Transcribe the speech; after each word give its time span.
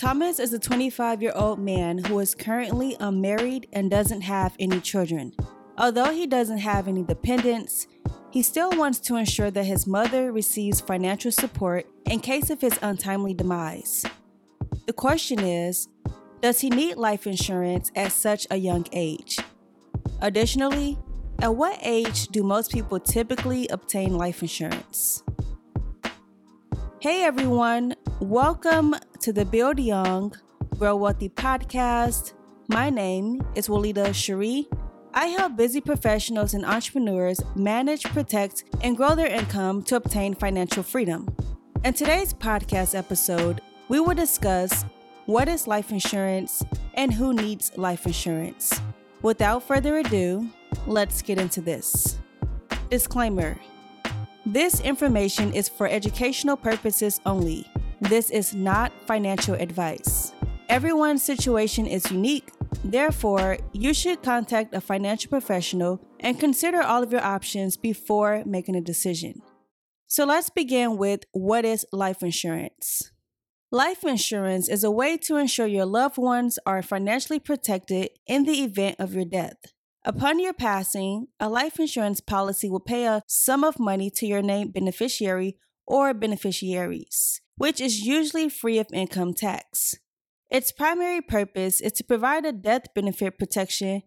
Thomas 0.00 0.38
is 0.38 0.54
a 0.54 0.58
25 0.58 1.20
year 1.20 1.32
old 1.34 1.58
man 1.58 1.98
who 1.98 2.20
is 2.20 2.34
currently 2.34 2.96
unmarried 3.00 3.66
and 3.70 3.90
doesn't 3.90 4.22
have 4.22 4.56
any 4.58 4.80
children. 4.80 5.34
Although 5.76 6.14
he 6.14 6.26
doesn't 6.26 6.56
have 6.56 6.88
any 6.88 7.02
dependents, 7.02 7.86
he 8.30 8.40
still 8.40 8.70
wants 8.70 8.98
to 9.00 9.16
ensure 9.16 9.50
that 9.50 9.66
his 9.66 9.86
mother 9.86 10.32
receives 10.32 10.80
financial 10.80 11.30
support 11.30 11.84
in 12.06 12.20
case 12.20 12.48
of 12.48 12.62
his 12.62 12.78
untimely 12.80 13.34
demise. 13.34 14.06
The 14.86 14.94
question 14.94 15.40
is 15.40 15.86
Does 16.40 16.60
he 16.60 16.70
need 16.70 16.96
life 16.96 17.26
insurance 17.26 17.92
at 17.94 18.10
such 18.10 18.46
a 18.50 18.56
young 18.56 18.86
age? 18.92 19.38
Additionally, 20.22 20.96
at 21.40 21.54
what 21.54 21.78
age 21.82 22.28
do 22.28 22.42
most 22.42 22.72
people 22.72 23.00
typically 23.00 23.68
obtain 23.68 24.16
life 24.16 24.40
insurance? 24.40 25.22
Hey 27.02 27.22
everyone, 27.22 27.94
welcome 28.20 28.94
to 29.18 29.32
the 29.32 29.46
Build 29.46 29.80
Young, 29.80 30.34
Grow 30.76 30.94
Wealthy 30.94 31.30
podcast. 31.30 32.34
My 32.68 32.90
name 32.90 33.42
is 33.54 33.68
Willita 33.68 34.14
Cherie. 34.14 34.68
I 35.14 35.26
help 35.28 35.56
busy 35.56 35.80
professionals 35.80 36.52
and 36.52 36.64
entrepreneurs 36.66 37.40
manage, 37.56 38.04
protect, 38.04 38.64
and 38.82 38.94
grow 38.94 39.14
their 39.14 39.26
income 39.26 39.82
to 39.84 39.96
obtain 39.96 40.34
financial 40.34 40.82
freedom. 40.82 41.34
In 41.82 41.94
today's 41.94 42.34
podcast 42.34 42.94
episode, 42.94 43.62
we 43.88 44.00
will 44.00 44.14
discuss 44.14 44.84
what 45.24 45.48
is 45.48 45.66
life 45.66 45.90
insurance 45.90 46.62
and 46.94 47.14
who 47.14 47.32
needs 47.32 47.72
life 47.78 48.04
insurance. 48.04 48.82
Without 49.22 49.62
further 49.62 49.96
ado, 49.96 50.46
let's 50.86 51.22
get 51.22 51.38
into 51.38 51.62
this. 51.62 52.18
Disclaimer 52.90 53.58
this 54.46 54.80
information 54.80 55.52
is 55.52 55.68
for 55.68 55.86
educational 55.86 56.56
purposes 56.56 57.20
only. 57.26 57.66
This 58.00 58.30
is 58.30 58.54
not 58.54 58.92
financial 59.06 59.54
advice. 59.54 60.32
Everyone's 60.70 61.22
situation 61.22 61.86
is 61.86 62.10
unique, 62.10 62.50
therefore, 62.82 63.58
you 63.72 63.92
should 63.92 64.22
contact 64.22 64.74
a 64.74 64.80
financial 64.80 65.28
professional 65.28 66.00
and 66.18 66.40
consider 66.40 66.80
all 66.80 67.02
of 67.02 67.12
your 67.12 67.22
options 67.22 67.76
before 67.76 68.42
making 68.46 68.76
a 68.76 68.80
decision. 68.80 69.42
So, 70.06 70.24
let's 70.24 70.48
begin 70.48 70.96
with 70.96 71.24
what 71.32 71.64
is 71.64 71.84
life 71.92 72.22
insurance? 72.22 73.10
Life 73.70 74.02
insurance 74.02 74.68
is 74.68 74.82
a 74.82 74.90
way 74.90 75.16
to 75.18 75.36
ensure 75.36 75.66
your 75.66 75.86
loved 75.86 76.16
ones 76.16 76.58
are 76.64 76.82
financially 76.82 77.38
protected 77.38 78.10
in 78.26 78.44
the 78.44 78.64
event 78.64 78.96
of 78.98 79.14
your 79.14 79.26
death. 79.26 79.58
Upon 80.04 80.40
your 80.40 80.54
passing, 80.54 81.26
a 81.38 81.50
life 81.50 81.78
insurance 81.78 82.20
policy 82.20 82.70
will 82.70 82.80
pay 82.80 83.04
a 83.04 83.22
sum 83.26 83.62
of 83.62 83.78
money 83.78 84.10
to 84.12 84.26
your 84.26 84.40
named 84.40 84.72
beneficiary 84.72 85.58
or 85.90 86.14
beneficiaries, 86.14 87.40
which 87.56 87.80
is 87.80 88.06
usually 88.06 88.48
free 88.48 88.78
of 88.78 88.86
income 88.92 89.34
tax. 89.34 89.96
Its 90.48 90.70
primary 90.70 91.20
purpose 91.20 91.80
is 91.80 91.90
to 91.92 92.04
provide 92.04 92.46
a 92.46 92.52
death 92.52 92.94
benefit 92.94 93.36
protection 93.36 94.02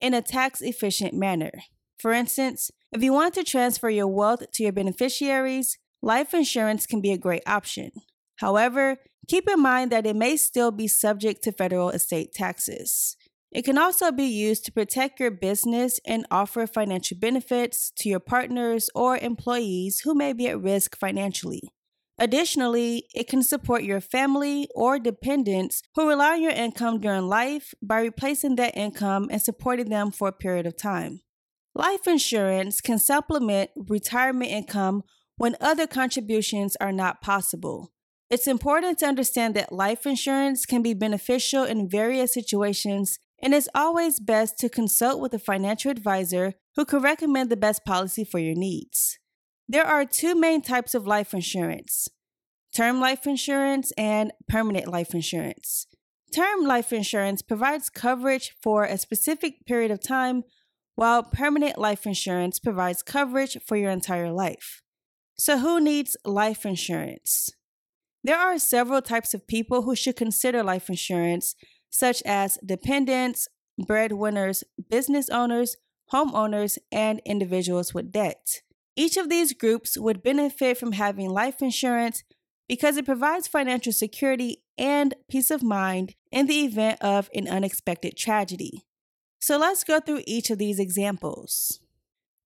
in 0.00 0.14
a 0.14 0.22
tax 0.22 0.62
efficient 0.62 1.12
manner. 1.12 1.52
For 1.98 2.12
instance, 2.12 2.70
if 2.90 3.02
you 3.02 3.12
want 3.12 3.34
to 3.34 3.44
transfer 3.44 3.90
your 3.90 4.08
wealth 4.08 4.50
to 4.54 4.62
your 4.62 4.72
beneficiaries, 4.72 5.76
life 6.00 6.32
insurance 6.32 6.86
can 6.86 7.02
be 7.02 7.12
a 7.12 7.18
great 7.18 7.42
option. 7.46 7.90
However, 8.36 8.96
keep 9.28 9.46
in 9.46 9.60
mind 9.60 9.92
that 9.92 10.06
it 10.06 10.16
may 10.16 10.38
still 10.38 10.70
be 10.70 10.88
subject 10.88 11.42
to 11.44 11.52
federal 11.52 11.90
estate 11.90 12.32
taxes. 12.32 13.16
It 13.56 13.64
can 13.64 13.78
also 13.78 14.12
be 14.12 14.26
used 14.26 14.66
to 14.66 14.72
protect 14.72 15.18
your 15.18 15.30
business 15.30 15.98
and 16.06 16.26
offer 16.30 16.66
financial 16.66 17.16
benefits 17.18 17.90
to 17.96 18.06
your 18.10 18.20
partners 18.20 18.90
or 18.94 19.16
employees 19.16 20.00
who 20.00 20.14
may 20.14 20.34
be 20.34 20.46
at 20.48 20.60
risk 20.60 20.94
financially. 20.94 21.62
Additionally, 22.18 23.06
it 23.14 23.28
can 23.28 23.42
support 23.42 23.82
your 23.82 24.02
family 24.02 24.68
or 24.74 24.98
dependents 24.98 25.82
who 25.94 26.06
rely 26.06 26.34
on 26.34 26.42
your 26.42 26.52
income 26.52 27.00
during 27.00 27.28
life 27.28 27.72
by 27.80 28.00
replacing 28.00 28.56
that 28.56 28.76
income 28.76 29.28
and 29.30 29.40
supporting 29.40 29.88
them 29.88 30.10
for 30.10 30.28
a 30.28 30.32
period 30.32 30.66
of 30.66 30.76
time. 30.76 31.22
Life 31.74 32.06
insurance 32.06 32.82
can 32.82 32.98
supplement 32.98 33.70
retirement 33.74 34.50
income 34.50 35.02
when 35.38 35.56
other 35.62 35.86
contributions 35.86 36.76
are 36.76 36.92
not 36.92 37.22
possible. 37.22 37.90
It's 38.28 38.46
important 38.46 38.98
to 38.98 39.06
understand 39.06 39.54
that 39.54 39.72
life 39.72 40.04
insurance 40.04 40.66
can 40.66 40.82
be 40.82 40.92
beneficial 40.92 41.64
in 41.64 41.88
various 41.88 42.34
situations 42.34 43.18
and 43.46 43.54
it's 43.54 43.68
always 43.76 44.18
best 44.18 44.58
to 44.58 44.68
consult 44.68 45.20
with 45.20 45.32
a 45.32 45.38
financial 45.38 45.88
advisor 45.88 46.54
who 46.74 46.84
can 46.84 47.00
recommend 47.00 47.48
the 47.48 47.56
best 47.56 47.84
policy 47.84 48.24
for 48.24 48.40
your 48.40 48.56
needs. 48.56 49.20
There 49.68 49.86
are 49.86 50.04
two 50.04 50.34
main 50.34 50.62
types 50.62 50.96
of 50.96 51.06
life 51.06 51.32
insurance 51.32 52.08
term 52.74 52.98
life 52.98 53.24
insurance 53.24 53.92
and 53.96 54.32
permanent 54.48 54.88
life 54.88 55.14
insurance. 55.14 55.86
Term 56.34 56.64
life 56.64 56.92
insurance 56.92 57.40
provides 57.40 57.88
coverage 57.88 58.52
for 58.60 58.82
a 58.82 58.98
specific 58.98 59.64
period 59.64 59.92
of 59.92 60.02
time, 60.02 60.42
while 60.96 61.22
permanent 61.22 61.78
life 61.78 62.04
insurance 62.04 62.58
provides 62.58 63.00
coverage 63.00 63.56
for 63.64 63.76
your 63.76 63.92
entire 63.92 64.32
life. 64.32 64.82
So, 65.38 65.60
who 65.60 65.80
needs 65.80 66.16
life 66.24 66.66
insurance? 66.66 67.50
There 68.24 68.36
are 68.36 68.58
several 68.58 69.02
types 69.02 69.34
of 69.34 69.46
people 69.46 69.82
who 69.82 69.94
should 69.94 70.16
consider 70.16 70.64
life 70.64 70.88
insurance 70.88 71.54
such 71.96 72.22
as 72.26 72.58
dependents, 72.64 73.48
breadwinners, 73.78 74.64
business 74.90 75.30
owners, 75.30 75.76
homeowners, 76.12 76.78
and 76.92 77.20
individuals 77.24 77.94
with 77.94 78.12
debt. 78.12 78.60
Each 78.96 79.16
of 79.16 79.28
these 79.28 79.52
groups 79.52 79.96
would 79.96 80.22
benefit 80.22 80.78
from 80.78 80.92
having 80.92 81.30
life 81.30 81.62
insurance 81.62 82.22
because 82.68 82.96
it 82.96 83.06
provides 83.06 83.48
financial 83.48 83.92
security 83.92 84.62
and 84.76 85.14
peace 85.28 85.50
of 85.50 85.62
mind 85.62 86.14
in 86.30 86.46
the 86.46 86.64
event 86.64 87.00
of 87.00 87.30
an 87.34 87.48
unexpected 87.48 88.16
tragedy. 88.16 88.84
So 89.38 89.56
let's 89.56 89.84
go 89.84 90.00
through 90.00 90.22
each 90.26 90.50
of 90.50 90.58
these 90.58 90.78
examples. 90.78 91.80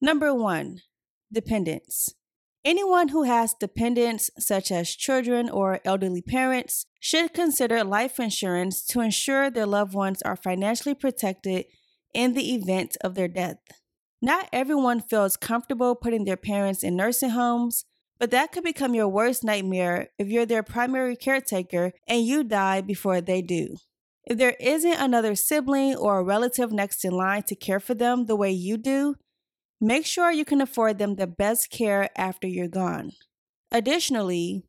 Number 0.00 0.32
one, 0.32 0.82
dependents. 1.32 2.14
Anyone 2.62 3.08
who 3.08 3.22
has 3.22 3.54
dependents, 3.54 4.30
such 4.38 4.70
as 4.70 4.94
children 4.94 5.48
or 5.48 5.80
elderly 5.84 6.20
parents, 6.20 6.84
should 7.00 7.32
consider 7.32 7.82
life 7.82 8.20
insurance 8.20 8.84
to 8.86 9.00
ensure 9.00 9.48
their 9.48 9.66
loved 9.66 9.94
ones 9.94 10.20
are 10.22 10.36
financially 10.36 10.94
protected 10.94 11.64
in 12.12 12.34
the 12.34 12.54
event 12.54 12.98
of 13.02 13.14
their 13.14 13.28
death. 13.28 13.56
Not 14.20 14.48
everyone 14.52 15.00
feels 15.00 15.38
comfortable 15.38 15.94
putting 15.94 16.26
their 16.26 16.36
parents 16.36 16.82
in 16.82 16.96
nursing 16.96 17.30
homes, 17.30 17.86
but 18.18 18.30
that 18.32 18.52
could 18.52 18.64
become 18.64 18.94
your 18.94 19.08
worst 19.08 19.42
nightmare 19.42 20.08
if 20.18 20.28
you're 20.28 20.44
their 20.44 20.62
primary 20.62 21.16
caretaker 21.16 21.92
and 22.06 22.26
you 22.26 22.44
die 22.44 22.82
before 22.82 23.22
they 23.22 23.40
do. 23.40 23.76
If 24.26 24.36
there 24.36 24.56
isn't 24.60 24.92
another 24.92 25.34
sibling 25.34 25.96
or 25.96 26.18
a 26.18 26.22
relative 26.22 26.70
next 26.70 27.06
in 27.06 27.12
line 27.12 27.44
to 27.44 27.54
care 27.54 27.80
for 27.80 27.94
them 27.94 28.26
the 28.26 28.36
way 28.36 28.50
you 28.50 28.76
do, 28.76 29.14
Make 29.80 30.04
sure 30.04 30.30
you 30.30 30.44
can 30.44 30.60
afford 30.60 30.98
them 30.98 31.16
the 31.16 31.26
best 31.26 31.70
care 31.70 32.10
after 32.16 32.46
you're 32.46 32.68
gone. 32.68 33.12
Additionally, 33.72 34.64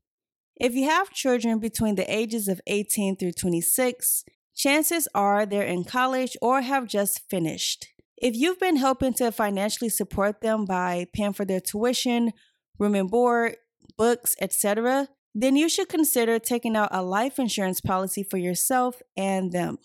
if 0.55 0.73
you 0.73 0.85
have 0.85 1.11
children 1.11 1.59
between 1.59 1.95
the 1.95 2.09
ages 2.13 2.47
of 2.47 2.61
18 2.67 3.17
through 3.17 3.33
26, 3.33 4.23
chances 4.55 5.07
are 5.13 5.45
they're 5.45 5.63
in 5.63 5.83
college 5.83 6.37
or 6.41 6.61
have 6.61 6.87
just 6.87 7.27
finished. 7.29 7.87
If 8.15 8.35
you've 8.35 8.59
been 8.59 8.77
helping 8.77 9.13
to 9.15 9.31
financially 9.31 9.89
support 9.89 10.41
them 10.41 10.65
by 10.65 11.07
paying 11.13 11.33
for 11.33 11.43
their 11.43 11.59
tuition, 11.59 12.31
room 12.77 12.95
and 12.95 13.09
board, 13.09 13.55
books, 13.97 14.35
etc., 14.39 15.09
then 15.33 15.55
you 15.55 15.67
should 15.67 15.89
consider 15.89 16.39
taking 16.39 16.75
out 16.75 16.89
a 16.91 17.01
life 17.01 17.39
insurance 17.39 17.81
policy 17.81 18.23
for 18.23 18.37
yourself 18.37 19.01
and 19.17 19.51
them. 19.51 19.77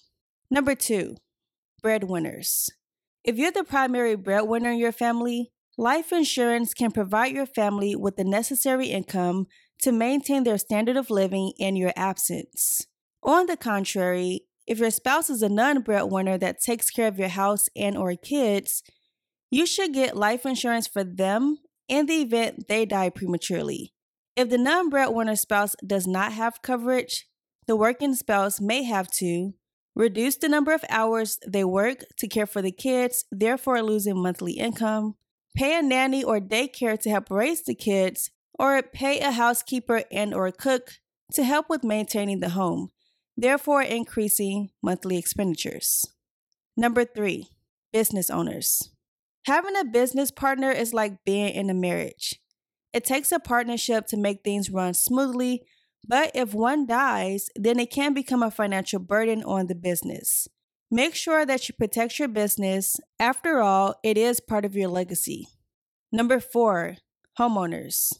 Number 0.50 0.74
two, 0.74 1.16
breadwinners. 1.82 2.68
If 3.26 3.38
you're 3.38 3.50
the 3.50 3.64
primary 3.64 4.14
breadwinner 4.14 4.70
in 4.70 4.78
your 4.78 4.92
family, 4.92 5.50
life 5.76 6.12
insurance 6.12 6.72
can 6.72 6.92
provide 6.92 7.34
your 7.34 7.44
family 7.44 7.96
with 7.96 8.14
the 8.14 8.22
necessary 8.22 8.86
income 8.86 9.48
to 9.82 9.90
maintain 9.90 10.44
their 10.44 10.58
standard 10.58 10.96
of 10.96 11.10
living 11.10 11.52
in 11.58 11.74
your 11.74 11.92
absence. 11.96 12.86
On 13.24 13.46
the 13.46 13.56
contrary, 13.56 14.42
if 14.68 14.78
your 14.78 14.92
spouse 14.92 15.28
is 15.28 15.42
a 15.42 15.48
non-breadwinner 15.48 16.38
that 16.38 16.60
takes 16.60 16.88
care 16.88 17.08
of 17.08 17.18
your 17.18 17.30
house 17.30 17.68
and 17.74 17.98
or 17.98 18.14
kids, 18.14 18.84
you 19.50 19.66
should 19.66 19.92
get 19.92 20.16
life 20.16 20.46
insurance 20.46 20.86
for 20.86 21.02
them 21.02 21.58
in 21.88 22.06
the 22.06 22.22
event 22.22 22.68
they 22.68 22.86
die 22.86 23.10
prematurely. 23.10 23.92
If 24.36 24.50
the 24.50 24.58
non-breadwinner 24.58 25.34
spouse 25.34 25.74
does 25.84 26.06
not 26.06 26.32
have 26.32 26.62
coverage, 26.62 27.26
the 27.66 27.74
working 27.74 28.14
spouse 28.14 28.60
may 28.60 28.84
have 28.84 29.10
to, 29.14 29.54
reduce 29.96 30.36
the 30.36 30.48
number 30.48 30.72
of 30.72 30.84
hours 30.90 31.38
they 31.48 31.64
work 31.64 32.04
to 32.18 32.28
care 32.28 32.46
for 32.46 32.62
the 32.62 32.70
kids, 32.70 33.24
therefore 33.32 33.82
losing 33.82 34.22
monthly 34.22 34.52
income, 34.52 35.14
pay 35.56 35.76
a 35.76 35.82
nanny 35.82 36.22
or 36.22 36.38
daycare 36.38 37.00
to 37.00 37.10
help 37.10 37.30
raise 37.30 37.64
the 37.64 37.74
kids, 37.74 38.30
or 38.58 38.82
pay 38.82 39.20
a 39.20 39.32
housekeeper 39.32 40.02
and 40.12 40.34
or 40.34 40.52
cook 40.52 40.92
to 41.32 41.42
help 41.42 41.68
with 41.68 41.82
maintaining 41.82 42.40
the 42.40 42.50
home, 42.50 42.90
therefore 43.36 43.82
increasing 43.82 44.68
monthly 44.82 45.18
expenditures. 45.18 46.04
Number 46.76 47.04
3, 47.04 47.48
business 47.92 48.28
owners. 48.28 48.90
Having 49.46 49.76
a 49.76 49.84
business 49.84 50.30
partner 50.30 50.70
is 50.70 50.92
like 50.92 51.24
being 51.24 51.54
in 51.54 51.70
a 51.70 51.74
marriage. 51.74 52.38
It 52.92 53.04
takes 53.04 53.32
a 53.32 53.38
partnership 53.38 54.06
to 54.08 54.16
make 54.16 54.42
things 54.42 54.70
run 54.70 54.92
smoothly, 54.92 55.62
But 56.08 56.30
if 56.34 56.54
one 56.54 56.86
dies, 56.86 57.50
then 57.56 57.80
it 57.80 57.90
can 57.90 58.14
become 58.14 58.42
a 58.42 58.50
financial 58.50 59.00
burden 59.00 59.42
on 59.42 59.66
the 59.66 59.74
business. 59.74 60.46
Make 60.90 61.14
sure 61.16 61.44
that 61.44 61.68
you 61.68 61.74
protect 61.76 62.18
your 62.18 62.28
business. 62.28 62.96
After 63.18 63.60
all, 63.60 63.96
it 64.04 64.16
is 64.16 64.38
part 64.40 64.64
of 64.64 64.76
your 64.76 64.88
legacy. 64.88 65.48
Number 66.12 66.38
four, 66.38 66.98
homeowners. 67.38 68.12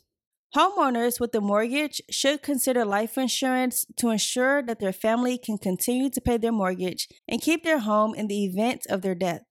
Homeowners 0.55 1.21
with 1.21 1.35
a 1.35 1.41
mortgage 1.41 2.01
should 2.11 2.43
consider 2.43 2.85
life 2.85 3.19
insurance 3.19 3.85
to 3.99 4.09
ensure 4.09 4.63
that 4.63 4.81
their 4.81 4.93
family 4.93 5.39
can 5.39 5.59
continue 5.59 6.11
to 6.11 6.21
pay 6.21 6.39
their 6.39 6.53
mortgage 6.53 7.09
and 7.29 7.43
keep 7.43 7.63
their 7.63 7.81
home 7.81 8.15
in 8.15 8.27
the 8.27 8.45
event 8.45 8.87
of 8.89 9.03
their 9.03 9.15
death. 9.15 9.45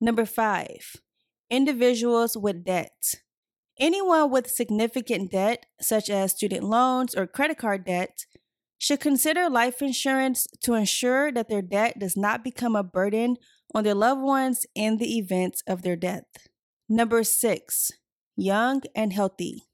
Number 0.00 0.24
five, 0.24 0.96
individuals 1.50 2.36
with 2.36 2.64
debt. 2.64 3.16
Anyone 3.78 4.30
with 4.30 4.50
significant 4.50 5.32
debt, 5.32 5.66
such 5.80 6.08
as 6.08 6.32
student 6.32 6.64
loans 6.64 7.14
or 7.14 7.26
credit 7.26 7.58
card 7.58 7.84
debt, 7.84 8.24
should 8.78 9.00
consider 9.00 9.48
life 9.48 9.82
insurance 9.82 10.46
to 10.62 10.74
ensure 10.74 11.30
that 11.32 11.48
their 11.48 11.62
debt 11.62 11.98
does 11.98 12.16
not 12.16 12.44
become 12.44 12.76
a 12.76 12.82
burden 12.82 13.36
on 13.74 13.84
their 13.84 13.94
loved 13.94 14.22
ones 14.22 14.66
in 14.74 14.96
the 14.96 15.18
event 15.18 15.62
of 15.66 15.82
their 15.82 15.96
death. 15.96 16.24
Number 16.88 17.24
six, 17.24 17.90
young 18.36 18.82
and 18.94 19.12
healthy. 19.12 19.64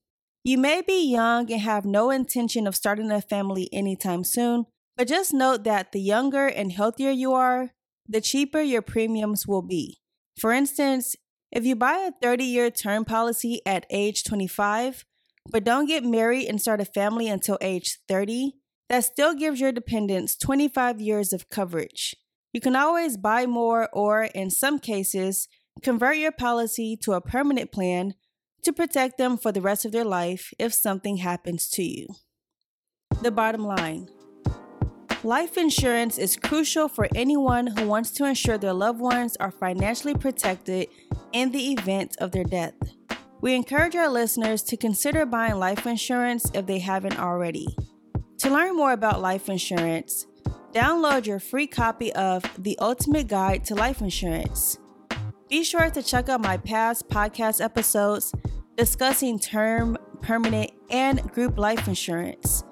You 0.44 0.58
may 0.58 0.80
be 0.80 1.08
young 1.08 1.52
and 1.52 1.60
have 1.60 1.84
no 1.84 2.10
intention 2.10 2.66
of 2.66 2.74
starting 2.74 3.10
a 3.12 3.20
family 3.20 3.68
anytime 3.72 4.24
soon, 4.24 4.66
but 4.96 5.08
just 5.08 5.32
note 5.32 5.62
that 5.64 5.92
the 5.92 6.00
younger 6.00 6.46
and 6.46 6.72
healthier 6.72 7.10
you 7.10 7.32
are, 7.32 7.70
the 8.08 8.20
cheaper 8.20 8.60
your 8.60 8.82
premiums 8.82 9.46
will 9.46 9.62
be. 9.62 10.00
For 10.38 10.52
instance, 10.52 11.14
if 11.52 11.66
you 11.66 11.76
buy 11.76 11.98
a 11.98 12.12
30 12.22 12.44
year 12.44 12.70
term 12.70 13.04
policy 13.04 13.60
at 13.66 13.86
age 13.90 14.24
25, 14.24 15.04
but 15.50 15.64
don't 15.64 15.86
get 15.86 16.02
married 16.02 16.48
and 16.48 16.60
start 16.60 16.80
a 16.80 16.84
family 16.86 17.28
until 17.28 17.58
age 17.60 17.98
30, 18.08 18.54
that 18.88 19.04
still 19.04 19.34
gives 19.34 19.60
your 19.60 19.72
dependents 19.72 20.36
25 20.36 21.00
years 21.00 21.32
of 21.32 21.50
coverage. 21.50 22.16
You 22.52 22.60
can 22.60 22.74
always 22.74 23.16
buy 23.16 23.46
more 23.46 23.88
or, 23.92 24.24
in 24.24 24.50
some 24.50 24.78
cases, 24.78 25.48
convert 25.82 26.16
your 26.16 26.32
policy 26.32 26.96
to 27.02 27.12
a 27.12 27.20
permanent 27.20 27.70
plan 27.70 28.14
to 28.62 28.72
protect 28.72 29.18
them 29.18 29.36
for 29.36 29.52
the 29.52 29.60
rest 29.60 29.84
of 29.84 29.92
their 29.92 30.04
life 30.04 30.52
if 30.58 30.72
something 30.72 31.18
happens 31.18 31.68
to 31.70 31.82
you. 31.82 32.06
The 33.22 33.30
bottom 33.30 33.64
line 33.64 34.08
Life 35.24 35.56
insurance 35.56 36.18
is 36.18 36.36
crucial 36.36 36.88
for 36.88 37.08
anyone 37.14 37.68
who 37.68 37.86
wants 37.86 38.10
to 38.12 38.24
ensure 38.24 38.58
their 38.58 38.72
loved 38.72 39.00
ones 39.00 39.36
are 39.36 39.52
financially 39.52 40.14
protected 40.14 40.88
in 41.32 41.50
the 41.50 41.72
event 41.72 42.16
of 42.18 42.32
their 42.32 42.44
death. 42.44 42.74
We 43.40 43.54
encourage 43.54 43.96
our 43.96 44.08
listeners 44.08 44.62
to 44.64 44.76
consider 44.76 45.26
buying 45.26 45.56
life 45.56 45.86
insurance 45.86 46.50
if 46.54 46.66
they 46.66 46.78
haven't 46.78 47.18
already. 47.18 47.66
To 48.38 48.50
learn 48.50 48.76
more 48.76 48.92
about 48.92 49.20
life 49.20 49.48
insurance, 49.48 50.26
download 50.72 51.26
your 51.26 51.40
free 51.40 51.66
copy 51.66 52.12
of 52.12 52.44
The 52.58 52.78
Ultimate 52.78 53.28
Guide 53.28 53.64
to 53.66 53.74
Life 53.74 54.00
Insurance. 54.00 54.78
Be 55.48 55.64
sure 55.64 55.90
to 55.90 56.02
check 56.02 56.28
out 56.28 56.40
my 56.40 56.56
past 56.56 57.08
podcast 57.08 57.62
episodes 57.62 58.32
discussing 58.76 59.38
term, 59.38 59.98
permanent, 60.20 60.70
and 60.90 61.22
group 61.32 61.58
life 61.58 61.86
insurance. 61.88 62.64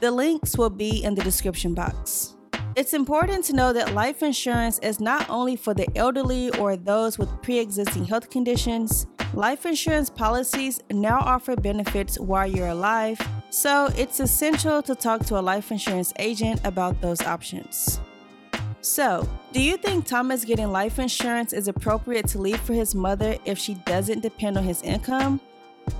The 0.00 0.10
links 0.10 0.56
will 0.56 0.70
be 0.70 1.02
in 1.02 1.14
the 1.14 1.22
description 1.22 1.74
box. 1.74 2.36
It's 2.78 2.94
important 2.94 3.44
to 3.46 3.56
know 3.56 3.72
that 3.72 3.92
life 3.92 4.22
insurance 4.22 4.78
is 4.78 5.00
not 5.00 5.28
only 5.28 5.56
for 5.56 5.74
the 5.74 5.88
elderly 5.96 6.50
or 6.60 6.76
those 6.76 7.18
with 7.18 7.28
pre 7.42 7.58
existing 7.58 8.04
health 8.04 8.30
conditions. 8.30 9.08
Life 9.34 9.66
insurance 9.66 10.08
policies 10.08 10.80
now 10.88 11.18
offer 11.18 11.56
benefits 11.56 12.20
while 12.20 12.46
you're 12.46 12.68
alive, 12.68 13.20
so 13.50 13.88
it's 13.96 14.20
essential 14.20 14.80
to 14.82 14.94
talk 14.94 15.26
to 15.26 15.40
a 15.40 15.42
life 15.42 15.72
insurance 15.72 16.12
agent 16.20 16.60
about 16.62 17.00
those 17.00 17.20
options. 17.22 17.98
So, 18.80 19.28
do 19.52 19.60
you 19.60 19.76
think 19.76 20.06
Thomas 20.06 20.44
getting 20.44 20.70
life 20.70 21.00
insurance 21.00 21.52
is 21.52 21.66
appropriate 21.66 22.28
to 22.28 22.38
leave 22.38 22.60
for 22.60 22.74
his 22.74 22.94
mother 22.94 23.38
if 23.44 23.58
she 23.58 23.74
doesn't 23.86 24.20
depend 24.20 24.56
on 24.56 24.62
his 24.62 24.82
income? 24.82 25.40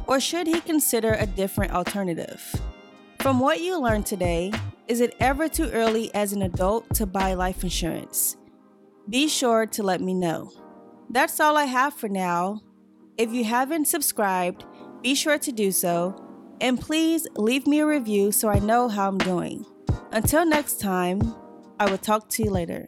Or 0.07 0.21
should 0.21 0.47
he 0.47 0.61
consider 0.61 1.15
a 1.15 1.27
different 1.27 1.73
alternative? 1.73 2.41
From 3.19 3.41
what 3.41 3.61
you 3.61 3.81
learned 3.81 4.07
today, 4.07 4.53
is 4.89 5.03
it 5.03 5.15
ever 5.21 5.49
too 5.49 5.71
early 5.71 6.13
as 6.15 6.33
an 6.33 6.43
adult 6.43 6.95
to 6.95 7.05
buy 7.05 7.35
life 7.35 7.63
insurance? 7.63 8.39
Be 9.09 9.29
sure 9.29 9.67
to 9.67 9.83
let 9.83 10.01
me 10.01 10.15
know. 10.15 10.51
That's 11.11 11.41
all 11.41 11.59
I 11.59 11.65
have 11.65 11.93
for 11.93 12.09
now. 12.09 12.63
If 13.19 13.31
you 13.33 13.45
haven't 13.45 13.87
subscribed, 13.87 14.65
be 15.03 15.15
sure 15.15 15.39
to 15.39 15.53
do 15.53 15.73
so, 15.73 16.17
and 16.61 16.81
please 16.81 17.27
leave 17.37 17.67
me 17.67 17.81
a 17.81 17.87
review 17.87 18.33
so 18.33 18.49
I 18.49 18.61
know 18.61 18.89
how 18.89 19.09
I'm 19.09 19.19
doing. 19.19 19.67
Until 20.11 20.47
next 20.47 20.81
time, 20.81 21.35
I 21.79 21.91
will 21.91 21.99
talk 21.99 22.29
to 22.31 22.45
you 22.45 22.51
later. 22.51 22.87